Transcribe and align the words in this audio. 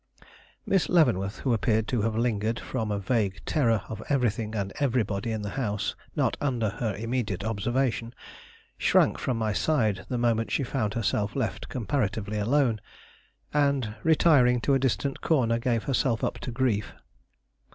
Miss 0.65 0.89
Leavenworth, 0.89 1.41
who 1.41 1.53
appeared 1.53 1.87
to 1.89 2.01
have 2.01 2.15
lingered 2.15 2.59
from 2.59 2.89
a 2.89 2.97
vague 2.97 3.39
terror 3.45 3.83
of 3.87 4.01
everything 4.09 4.55
and 4.55 4.73
everybody 4.79 5.31
in 5.31 5.43
the 5.43 5.51
house 5.61 5.93
not 6.15 6.35
under 6.41 6.69
her 6.71 6.95
immediate 6.95 7.43
observation, 7.43 8.15
shrank 8.79 9.19
from 9.19 9.37
my 9.37 9.53
side 9.53 10.07
the 10.09 10.17
moment 10.17 10.49
she 10.49 10.63
found 10.63 10.95
herself 10.95 11.35
left 11.35 11.69
comparatively 11.69 12.39
alone, 12.39 12.81
and, 13.53 13.93
retiring 14.01 14.59
to 14.61 14.73
a 14.73 14.79
distant 14.79 15.21
corner, 15.21 15.59
gave 15.59 15.83
herself 15.83 16.23
up 16.23 16.39
to 16.39 16.49
grief. 16.49 16.93